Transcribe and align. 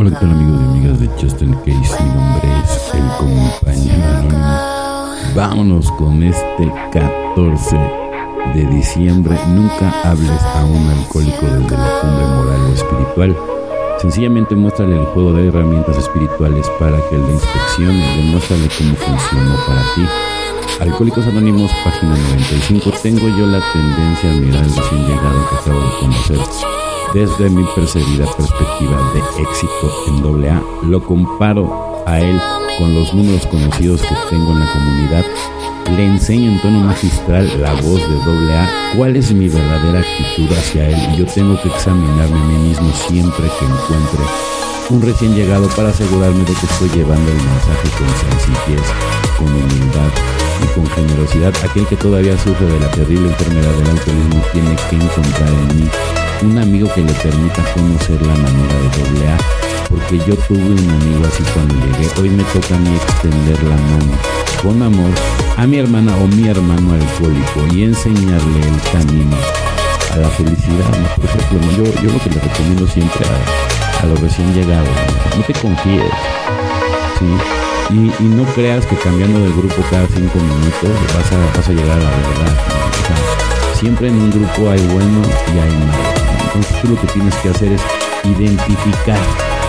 Hola, 0.00 0.08
¿qué 0.12 0.16
tal 0.16 0.30
amigos 0.30 0.58
y 0.58 0.64
amigas 0.64 0.98
de 0.98 1.08
Justin 1.08 1.52
Case? 1.56 2.02
Mi 2.02 2.08
nombre 2.08 2.48
es 2.64 2.94
El 2.94 3.06
Compañero 3.18 4.08
Anónimo. 4.16 5.34
Vámonos 5.34 5.92
con 5.92 6.22
este 6.22 6.72
14 6.90 7.76
de 8.54 8.66
diciembre. 8.68 9.38
Nunca 9.48 9.92
hables 10.02 10.40
a 10.40 10.64
un 10.64 10.88
alcohólico 10.88 11.44
desde 11.44 11.76
la 11.76 12.00
cumbre 12.00 12.26
moral 12.28 12.60
o 12.62 12.72
espiritual. 12.72 13.36
Sencillamente 13.98 14.56
muéstrale 14.56 14.96
el 14.96 15.04
juego 15.04 15.34
de 15.34 15.48
herramientas 15.48 15.98
espirituales 15.98 16.66
para 16.78 16.96
que 17.10 17.18
le 17.18 17.32
inspeccione. 17.34 18.16
Demuéstrale 18.16 18.70
cómo 18.78 18.94
funcionó 18.94 19.54
para 19.66 19.82
ti. 19.94 20.06
Alcohólicos 20.80 21.26
Anónimos, 21.26 21.70
página 21.84 22.16
95. 22.16 22.90
Tengo 23.02 23.28
yo 23.28 23.46
la 23.46 23.60
tendencia 23.70 24.30
a 24.30 24.34
mirar 24.34 24.64
al 24.64 24.74
recién 24.74 25.06
llegado 25.06 25.46
que 25.50 25.56
acabo 25.56 25.78
de 25.78 25.98
conocer 26.00 26.89
desde 27.14 27.50
mi 27.50 27.64
percibida 27.74 28.24
perspectiva 28.36 29.12
de 29.12 29.42
éxito 29.42 29.92
en 30.06 30.46
AA, 30.46 30.62
lo 30.84 31.02
comparo 31.02 32.04
a 32.06 32.20
él 32.20 32.40
con 32.78 32.94
los 32.94 33.12
números 33.12 33.46
conocidos 33.46 34.02
que 34.02 34.14
tengo 34.28 34.52
en 34.52 34.60
la 34.60 34.72
comunidad. 34.72 35.24
Le 35.96 36.06
enseño 36.06 36.52
en 36.52 36.60
tono 36.62 36.80
magistral 36.80 37.50
la 37.60 37.72
voz 37.74 38.00
de 38.08 38.52
AA, 38.52 38.68
cuál 38.96 39.16
es 39.16 39.32
mi 39.32 39.48
verdadera 39.48 40.00
actitud 40.00 40.56
hacia 40.56 40.88
él 40.88 40.96
y 41.12 41.18
yo 41.18 41.26
tengo 41.26 41.60
que 41.60 41.68
examinarme 41.68 42.38
a 42.38 42.44
mí 42.44 42.68
mismo 42.68 42.92
siempre 43.08 43.44
que 43.58 43.64
encuentre 43.64 44.24
un 44.90 45.02
recién 45.02 45.34
llegado 45.34 45.68
para 45.70 45.88
asegurarme 45.88 46.40
de 46.40 46.52
que 46.52 46.66
estoy 46.66 46.88
llevando 46.90 47.30
el 47.30 47.36
mensaje 47.36 47.88
con 47.98 48.08
sencillez, 48.30 48.86
con 49.36 49.48
humildad 49.48 50.10
y 50.62 50.74
con 50.74 50.86
generosidad. 50.90 51.54
Aquel 51.68 51.86
que 51.86 51.96
todavía 51.96 52.38
sufre 52.38 52.66
de 52.66 52.78
la 52.78 52.90
terrible 52.92 53.28
enfermedad 53.28 53.72
del 53.72 53.90
alcoholismo 53.90 54.42
tiene 54.52 54.76
que 54.88 54.96
encontrar 54.96 55.48
en 55.48 55.76
mí 55.76 55.90
un 56.42 56.58
amigo 56.58 56.88
que 56.94 57.02
le 57.02 57.12
permita 57.12 57.62
conocer 57.74 58.20
la 58.22 58.34
manera 58.34 58.74
de 58.74 58.98
doble 58.98 59.60
porque 59.90 60.18
yo 60.18 60.36
tuve 60.48 60.58
un 60.58 60.90
amigo 60.90 61.26
así 61.26 61.42
cuando 61.52 61.74
llegué. 61.74 62.08
Hoy 62.20 62.30
me 62.30 62.44
toca 62.44 62.76
a 62.76 62.78
mí 62.78 62.94
extender 62.94 63.62
la 63.64 63.76
mano 63.76 64.12
con 64.62 64.82
amor 64.82 65.10
a 65.56 65.66
mi 65.66 65.78
hermana 65.78 66.16
o 66.16 66.26
mi 66.28 66.48
hermano 66.48 66.94
alcohólico 66.94 67.74
y 67.74 67.84
enseñarle 67.84 68.60
el 68.60 68.80
camino 68.92 69.36
a 70.12 70.16
la 70.16 70.28
felicidad. 70.30 70.90
Por 71.16 71.24
ejemplo, 71.24 71.58
yo, 71.76 71.84
yo 72.02 72.12
lo 72.12 72.18
que 72.20 72.30
le 72.30 72.40
recomiendo 72.40 72.86
siempre 72.86 73.26
a, 74.02 74.06
los 74.06 74.20
recién 74.20 74.54
llegados, 74.54 74.88
no, 75.36 75.44
te 75.44 75.52
confíes, 75.52 76.10
Y, 77.90 78.24
no 78.24 78.44
creas 78.54 78.86
que 78.86 78.96
cambiando 78.96 79.40
de 79.40 79.50
grupo 79.50 79.82
cada 79.90 80.06
cinco 80.06 80.38
minutos 80.38 80.90
vas 81.14 81.32
a, 81.32 81.58
vas 81.58 81.68
a 81.68 81.72
llegar 81.72 81.98
a 81.98 82.02
la 82.02 82.10
verdad. 82.10 82.56
siempre 83.74 84.08
en 84.08 84.14
un 84.14 84.30
grupo 84.30 84.70
hay 84.70 84.80
bueno 84.86 85.20
y 85.54 85.58
hay 85.58 85.70
malo. 85.70 86.19
Entonces 86.54 86.82
tú 86.82 86.88
lo 86.88 87.00
que 87.00 87.06
tienes 87.06 87.34
que 87.36 87.48
hacer 87.48 87.72
es 87.72 87.80
identificar. 88.24 89.18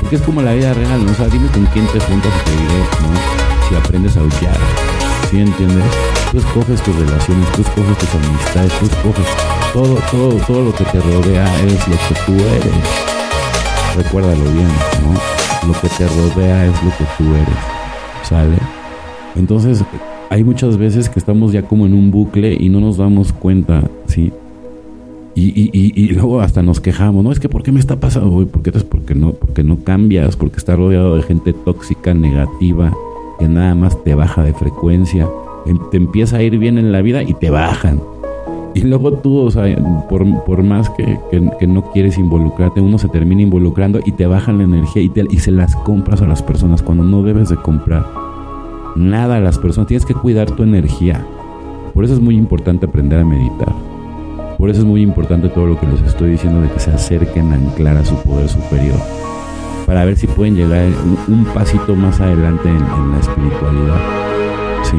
Porque 0.00 0.16
es 0.16 0.22
como 0.22 0.40
la 0.40 0.54
vida 0.54 0.72
real, 0.72 1.04
¿no? 1.04 1.12
O 1.12 1.14
sea, 1.14 1.26
dime 1.26 1.46
con 1.48 1.66
quién 1.66 1.86
te 1.88 2.00
juntas 2.00 2.32
y 2.40 2.44
te 2.44 2.50
diré, 2.52 2.80
¿no? 3.02 3.68
Si 3.68 3.74
aprendes 3.74 4.16
a 4.16 4.22
huyar. 4.22 4.56
¿Sí 5.30 5.40
entiendes? 5.40 5.84
Tú 6.32 6.38
escoges 6.38 6.80
tus 6.82 6.96
relaciones, 6.96 7.52
tú 7.52 7.60
escoges 7.60 7.98
tus 7.98 8.14
amistades, 8.14 8.72
tú 8.78 8.86
escoges 8.86 9.26
todo, 9.74 9.98
todo, 10.10 10.34
todo 10.46 10.64
lo 10.64 10.74
que 10.74 10.84
te 10.84 11.00
rodea 11.00 11.44
es 11.66 11.86
lo 11.86 11.96
que 11.96 12.14
tú 12.24 12.32
eres. 12.32 13.96
Recuérdalo 13.96 14.44
bien, 14.44 14.68
¿no? 15.04 15.68
Lo 15.68 15.80
que 15.80 15.88
te 15.88 16.08
rodea 16.08 16.64
es 16.64 16.82
lo 16.82 16.90
que 16.96 17.04
tú 17.18 17.34
eres. 17.34 17.58
¿Sale? 18.22 18.56
Entonces, 19.36 19.84
hay 20.30 20.44
muchas 20.44 20.78
veces 20.78 21.10
que 21.10 21.18
estamos 21.18 21.52
ya 21.52 21.62
como 21.62 21.84
en 21.84 21.92
un 21.92 22.10
bucle 22.10 22.56
y 22.58 22.70
no 22.70 22.80
nos 22.80 22.96
damos 22.96 23.32
cuenta, 23.32 23.82
¿sí? 24.06 24.32
Y, 25.34 26.08
luego 26.08 26.40
hasta 26.40 26.62
nos 26.62 26.80
quejamos, 26.80 27.24
¿no? 27.24 27.32
Es 27.32 27.40
que 27.40 27.48
¿por 27.48 27.62
qué 27.62 27.72
me 27.72 27.80
está 27.80 27.98
pasando 27.98 28.32
hoy? 28.34 28.46
¿Por 28.46 28.62
qué? 28.62 28.72
porque 28.72 29.14
no, 29.14 29.32
porque 29.32 29.64
no 29.64 29.82
cambias, 29.84 30.36
porque 30.36 30.56
estás 30.56 30.76
rodeado 30.76 31.16
de 31.16 31.22
gente 31.22 31.52
tóxica, 31.52 32.14
negativa, 32.14 32.92
que 33.38 33.48
nada 33.48 33.74
más 33.74 34.02
te 34.04 34.14
baja 34.14 34.42
de 34.42 34.52
frecuencia, 34.52 35.28
em, 35.66 35.78
te 35.90 35.96
empieza 35.96 36.38
a 36.38 36.42
ir 36.42 36.58
bien 36.58 36.78
en 36.78 36.92
la 36.92 37.00
vida 37.00 37.22
y 37.22 37.34
te 37.34 37.50
bajan. 37.50 38.00
Y 38.74 38.82
luego 38.82 39.14
tú, 39.14 39.38
o 39.38 39.50
sea, 39.50 39.64
por, 40.08 40.62
más 40.62 40.90
que, 40.90 41.18
no 41.66 41.90
quieres 41.92 42.18
involucrarte, 42.18 42.80
uno 42.80 42.98
se 42.98 43.08
termina 43.08 43.42
involucrando 43.42 44.00
y 44.04 44.12
te 44.12 44.26
bajan 44.26 44.58
la 44.58 44.64
energía 44.64 45.02
y, 45.02 45.12
y 45.30 45.38
se 45.38 45.50
las 45.50 45.74
compras 45.76 46.22
a 46.22 46.26
las 46.26 46.42
personas 46.42 46.82
cuando 46.82 47.02
no 47.02 47.22
debes 47.22 47.48
de 47.48 47.56
comprar 47.56 48.06
nada 48.94 49.36
a 49.36 49.40
las 49.40 49.58
personas. 49.58 49.88
Tienes 49.88 50.06
que 50.06 50.14
cuidar 50.14 50.50
tu 50.52 50.62
energía. 50.62 51.24
Por 51.94 52.04
eso 52.04 52.14
es 52.14 52.20
muy 52.20 52.36
importante 52.36 52.86
aprender 52.86 53.18
a 53.18 53.24
meditar. 53.24 53.89
Por 54.60 54.68
eso 54.68 54.80
es 54.80 54.86
muy 54.86 55.00
importante 55.00 55.48
todo 55.48 55.64
lo 55.64 55.80
que 55.80 55.86
les 55.86 56.02
estoy 56.02 56.32
diciendo 56.32 56.60
de 56.60 56.68
que 56.68 56.78
se 56.78 56.90
acerquen 56.90 57.50
a 57.50 57.54
anclar 57.54 57.96
a 57.96 58.04
su 58.04 58.14
poder 58.16 58.46
superior. 58.46 58.98
Para 59.86 60.04
ver 60.04 60.18
si 60.18 60.26
pueden 60.26 60.54
llegar 60.54 60.86
un, 61.28 61.46
pasito 61.46 61.96
más 61.96 62.20
adelante 62.20 62.68
en, 62.68 63.10
la 63.10 63.18
espiritualidad. 63.20 63.96
¿sí? 64.82 64.98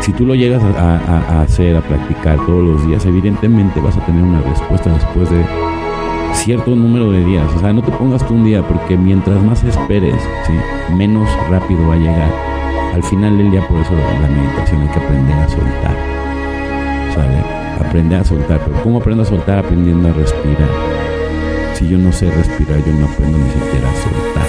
Si 0.00 0.12
tú 0.14 0.26
lo 0.26 0.34
llegas 0.34 0.60
a, 0.64 1.42
hacer, 1.42 1.76
a 1.76 1.80
practicar 1.80 2.44
todos 2.44 2.64
los 2.64 2.86
días, 2.88 3.06
evidentemente 3.06 3.80
vas 3.80 3.96
a 3.96 4.04
tener 4.04 4.24
una 4.24 4.42
respuesta 4.42 4.92
después 4.92 5.30
de 5.30 5.44
cierto 6.32 6.74
número 6.74 7.12
de 7.12 7.24
días. 7.24 7.46
O 7.54 7.60
sea, 7.60 7.72
no 7.72 7.82
te 7.82 7.92
pongas 7.92 8.26
tú 8.26 8.34
un 8.34 8.44
día, 8.44 8.66
porque 8.66 8.96
mientras 8.96 9.40
más 9.44 9.62
esperes, 9.62 10.16
menos 10.96 11.28
rápido 11.48 11.86
va 11.86 11.94
a 11.94 11.98
llegar. 11.98 12.32
Al 12.94 13.04
final 13.04 13.38
del 13.38 13.52
día, 13.52 13.64
por 13.68 13.78
eso 13.78 13.92
la 13.94 14.28
meditación 14.28 14.80
hay 14.80 14.88
que 14.88 14.98
aprender 14.98 15.36
a 15.38 15.48
soltar. 15.48 16.17
Aprender 17.88 18.20
a 18.20 18.24
soltar. 18.24 18.60
Pero 18.66 18.82
¿cómo 18.82 18.98
aprendo 18.98 19.22
a 19.22 19.26
soltar? 19.26 19.58
Aprendiendo 19.58 20.08
a 20.08 20.12
respirar. 20.12 20.68
Si 21.74 21.88
yo 21.88 21.96
no 21.96 22.12
sé 22.12 22.30
respirar, 22.30 22.84
yo 22.84 22.92
no 22.92 23.06
aprendo 23.06 23.38
ni 23.38 23.50
siquiera 23.50 23.88
a 23.88 23.94
soltar. 23.94 24.46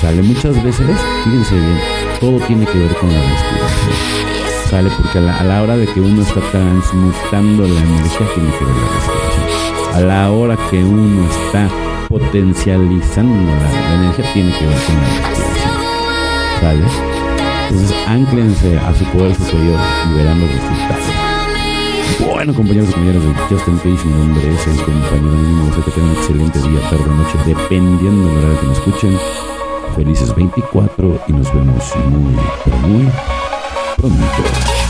Sale 0.00 0.22
muchas 0.22 0.62
veces, 0.62 0.86
fíjense 1.24 1.54
bien, 1.54 1.78
todo 2.20 2.38
tiene 2.40 2.66
que 2.66 2.78
ver 2.78 2.94
con 2.96 3.12
la 3.12 3.20
respiración. 3.20 3.96
Sale 4.68 4.90
porque 4.96 5.18
a 5.18 5.44
la, 5.44 5.62
hora 5.62 5.76
de 5.76 5.86
que 5.86 6.00
uno 6.00 6.22
está 6.22 6.40
transmutando 6.50 7.62
la 7.62 7.80
energía, 7.80 8.26
tiene 8.34 8.50
que 8.50 8.64
ver 8.64 8.74
la 8.74 8.88
respiración. 8.96 9.94
A 9.94 10.00
la 10.00 10.30
hora 10.32 10.56
que 10.70 10.82
uno 10.82 11.28
está 11.28 11.68
potencializando 12.08 13.52
la, 13.54 13.94
energía, 13.94 14.32
tiene 14.32 14.52
que 14.58 14.66
ver 14.66 14.78
con 14.84 14.94
la 14.96 15.28
respiración. 15.28 15.70
¿Sale? 16.60 16.80
Entonces, 17.68 17.96
anclense 18.08 18.78
a 18.78 18.94
su 18.94 19.04
poder 19.06 19.34
superior 19.34 19.78
y 20.10 20.16
verán 20.16 20.40
los 20.40 20.50
resultados. 20.50 21.35
Bueno, 22.18 22.54
compañeros 22.54 22.90
y 22.90 22.92
compañeras 22.92 23.22
de 23.22 23.34
Justin 23.48 23.76
Case, 23.76 24.06
mi 24.06 24.12
nombre 24.12 24.54
es 24.54 24.66
el 24.66 24.76
compañero 24.76 25.36
mínimo. 25.36 25.74
Sé 25.74 25.82
que 25.82 25.90
tengan 25.90 26.10
un 26.10 26.16
excelente 26.16 26.58
día, 26.60 26.80
tarde 26.90 27.04
o 27.04 27.14
noche, 27.14 27.38
dependiendo 27.46 28.28
de 28.28 28.42
la 28.42 28.48
hora 28.48 28.60
que 28.60 28.66
me 28.66 28.72
escuchen. 28.72 29.18
Felices 29.94 30.34
24 30.34 31.20
y 31.28 31.32
nos 31.32 31.54
vemos 31.54 31.96
muy, 32.10 32.34
pero 32.64 32.76
muy 32.78 33.10
pronto. 33.96 34.85